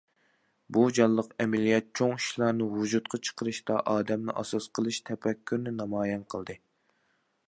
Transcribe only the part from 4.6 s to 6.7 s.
قىلىش» تەپەككۇرىنى نامايان قىلدى.